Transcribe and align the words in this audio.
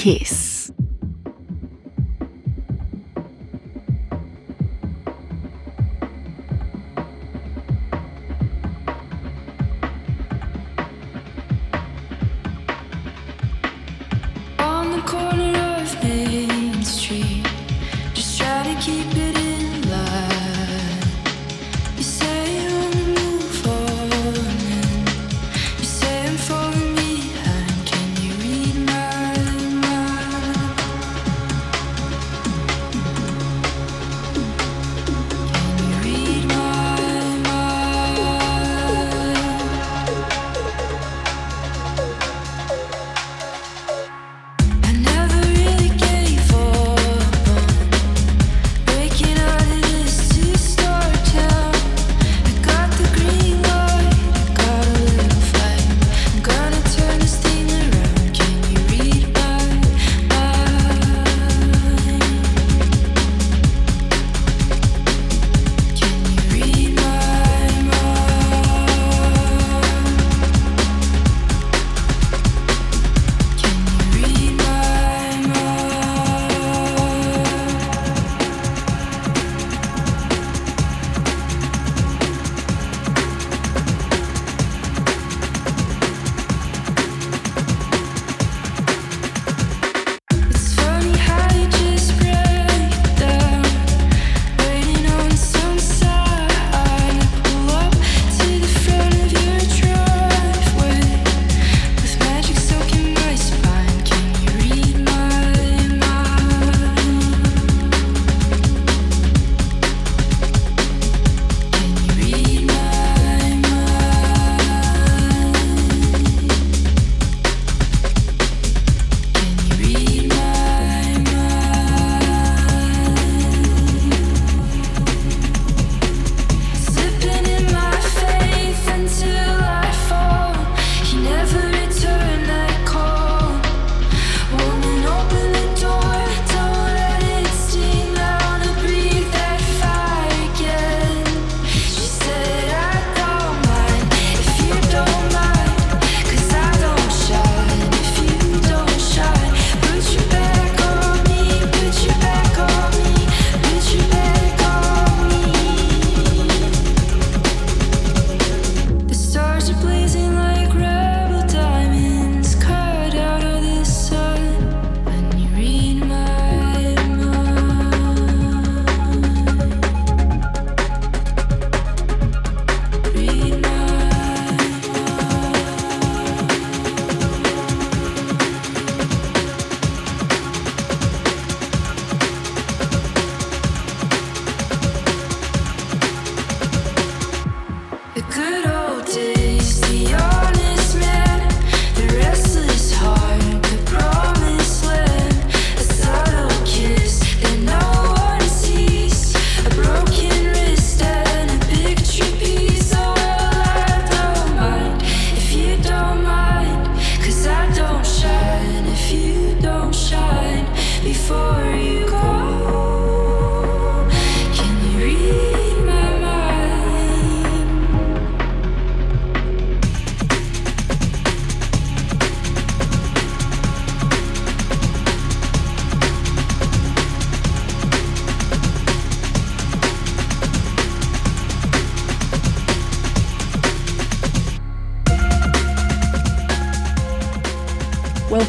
Kiss. 0.00 0.49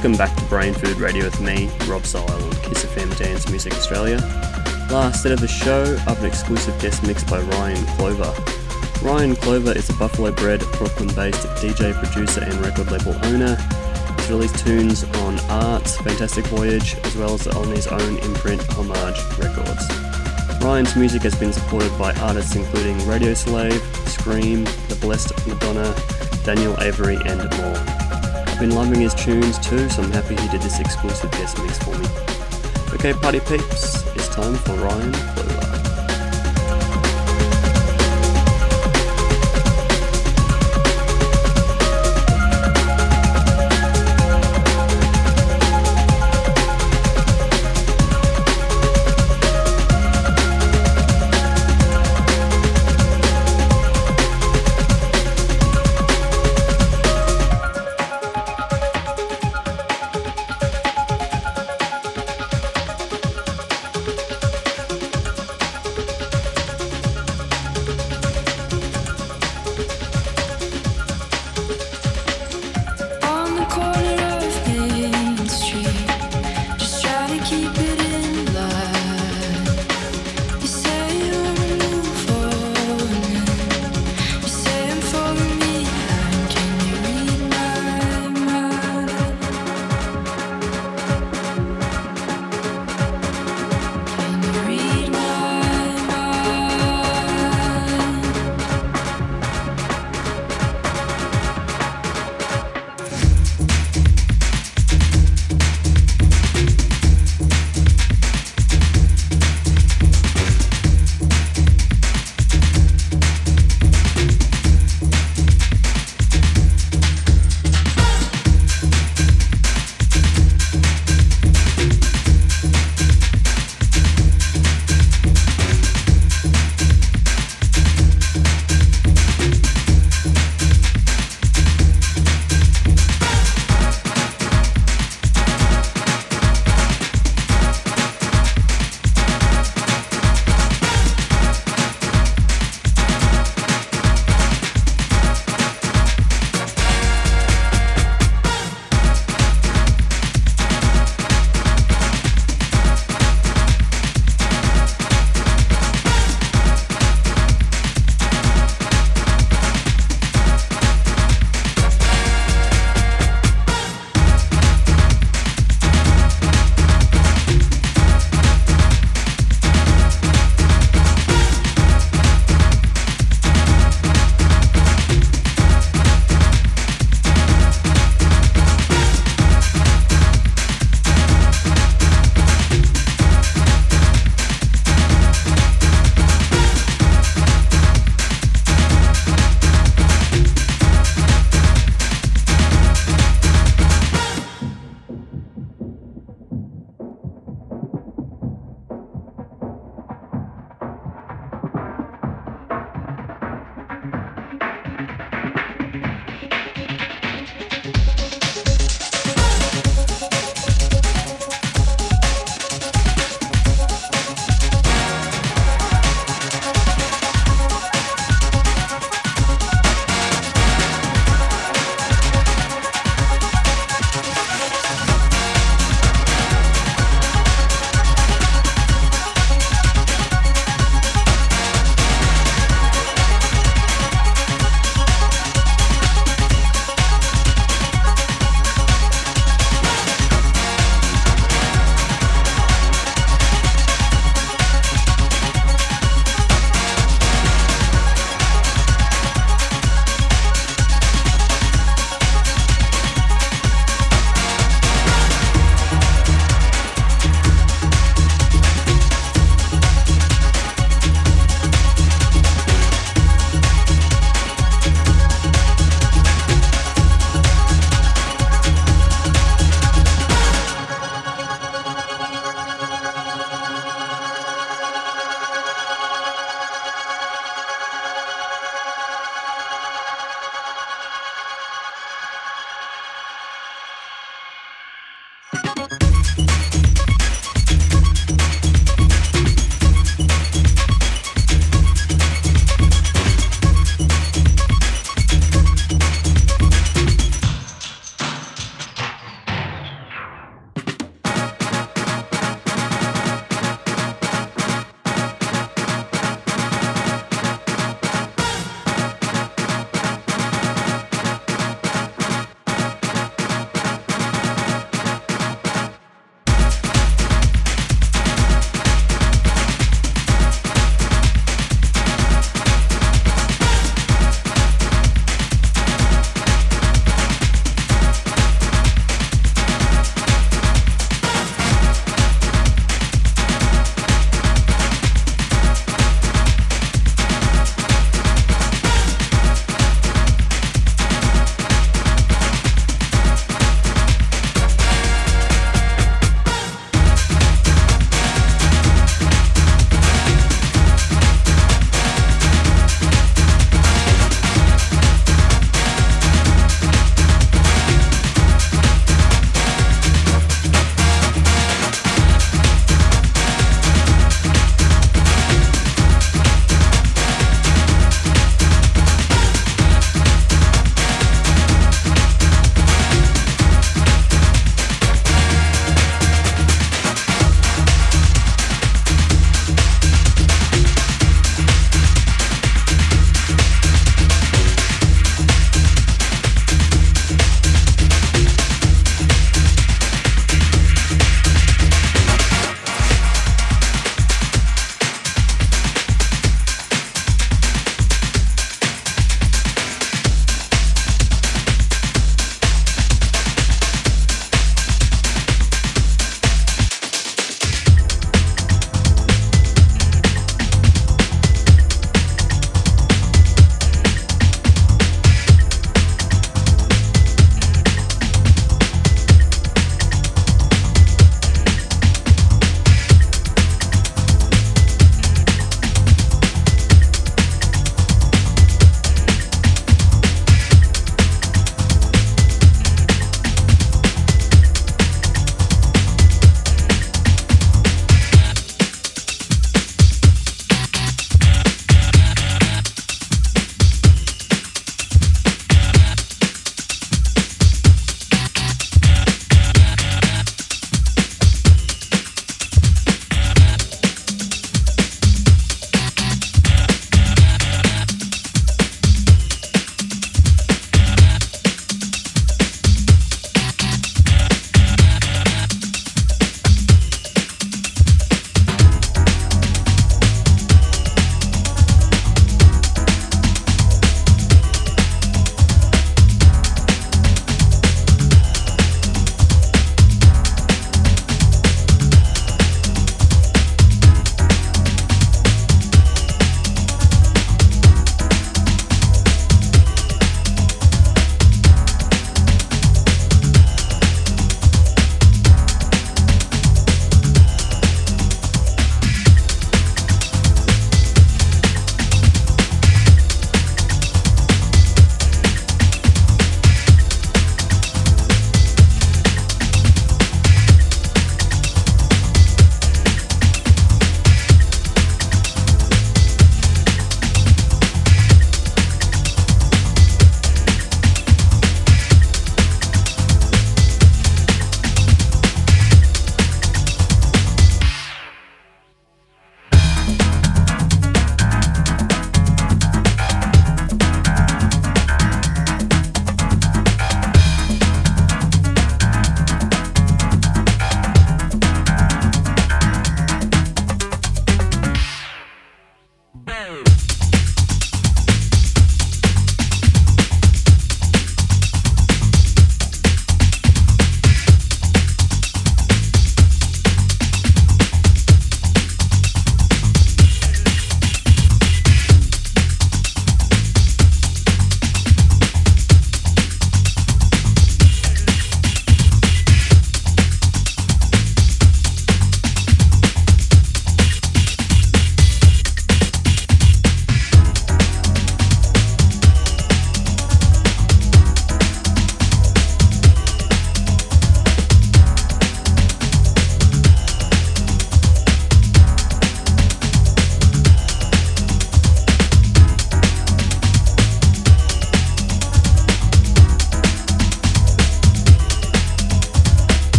Welcome 0.00 0.16
back 0.16 0.34
to 0.34 0.44
Brain 0.46 0.72
Food 0.72 0.96
Radio 0.96 1.24
with 1.24 1.42
me, 1.42 1.68
Rob 1.86 2.06
Zile 2.06 2.24
on 2.24 2.50
Kiss 2.62 2.86
FM 2.86 3.14
Dance 3.18 3.50
Music 3.50 3.74
Australia. 3.74 4.16
Last 4.90 5.22
set 5.22 5.30
of 5.30 5.40
the 5.40 5.46
show, 5.46 5.94
have 5.94 6.18
an 6.20 6.24
exclusive 6.24 6.80
guest 6.80 7.02
mix 7.02 7.22
by 7.22 7.38
Ryan 7.38 7.84
Clover. 7.98 8.32
Ryan 9.02 9.36
Clover 9.36 9.76
is 9.76 9.90
a 9.90 9.92
Buffalo 9.92 10.32
bred, 10.32 10.60
Brooklyn 10.78 11.14
based 11.14 11.46
DJ, 11.58 11.92
producer, 11.92 12.42
and 12.42 12.54
record 12.64 12.90
label 12.90 13.14
owner. 13.26 13.56
He's 14.16 14.30
released 14.30 14.58
tunes 14.64 15.04
on 15.18 15.38
Arts, 15.50 15.98
Fantastic 15.98 16.46
Voyage, 16.46 16.94
as 17.04 17.14
well 17.14 17.34
as 17.34 17.46
on 17.48 17.68
his 17.68 17.86
own 17.86 18.16
imprint, 18.20 18.62
Homage 18.70 19.20
Records. 19.38 19.86
Ryan's 20.62 20.96
music 20.96 21.20
has 21.24 21.34
been 21.34 21.52
supported 21.52 21.92
by 21.98 22.14
artists 22.20 22.56
including 22.56 23.06
Radio 23.06 23.34
Slave, 23.34 23.82
Skream, 24.06 24.64
The 24.88 24.94
Blessed 24.94 25.46
Madonna, 25.46 25.94
Daniel 26.42 26.74
Avery, 26.80 27.18
and 27.26 27.54
more 27.58 27.99
been 28.60 28.74
loving 28.74 29.00
his 29.00 29.14
tunes 29.14 29.58
too, 29.58 29.88
so 29.88 30.02
I'm 30.02 30.12
happy 30.12 30.36
he 30.36 30.48
did 30.48 30.60
this 30.60 30.80
exclusive 30.80 31.30
guest 31.30 31.56
mix 31.62 31.78
for 31.78 31.96
me. 31.96 32.06
Okay, 32.92 33.14
party 33.14 33.40
peeps, 33.40 34.04
it's 34.14 34.28
time 34.28 34.54
for 34.54 34.74
Ryan 34.74 35.12
Clover. 35.12 35.69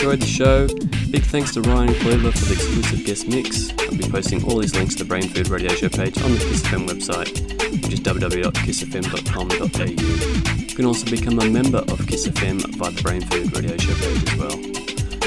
Enjoyed 0.00 0.20
the 0.20 0.26
show. 0.26 0.66
Big 1.10 1.22
thanks 1.24 1.52
to 1.52 1.60
Ryan 1.60 1.92
Clover 1.96 2.32
for 2.32 2.46
the 2.46 2.54
exclusive 2.54 3.04
guest 3.04 3.28
mix. 3.28 3.68
I'll 3.80 3.98
be 3.98 4.08
posting 4.08 4.42
all 4.44 4.56
these 4.58 4.74
links 4.74 4.94
to 4.94 5.04
the 5.04 5.08
Brain 5.08 5.28
Food 5.28 5.48
Radio 5.48 5.68
Show 5.74 5.90
page 5.90 6.16
on 6.22 6.32
the 6.32 6.38
Kiss 6.38 6.62
FM 6.62 6.88
website, 6.88 7.38
which 7.82 7.92
is 7.92 8.00
www.kissfm.com.au. 8.00 10.56
You 10.56 10.74
can 10.74 10.86
also 10.86 11.04
become 11.10 11.38
a 11.38 11.44
member 11.44 11.80
of 11.92 12.06
Kiss 12.06 12.26
FM 12.26 12.62
via 12.78 12.90
the 12.92 13.02
Brain 13.02 13.20
Food 13.20 13.54
Radio 13.54 13.76
Show 13.76 13.92
page 13.92 14.26
as 14.26 14.36
well. 14.38 14.58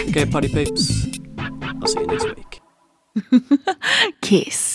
Okay, 0.10 0.26
party 0.26 0.48
peeps, 0.48 1.06
I'll 1.38 1.88
see 1.88 2.00
you 2.00 2.08
next 2.08 2.26
week. 2.36 2.60
Kiss. 4.22 4.73